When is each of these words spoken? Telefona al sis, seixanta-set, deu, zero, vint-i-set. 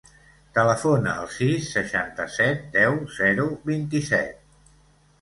Telefona 0.57 1.13
al 1.25 1.29
sis, 1.35 1.69
seixanta-set, 1.75 2.65
deu, 2.79 3.01
zero, 3.21 3.49
vint-i-set. 3.75 4.47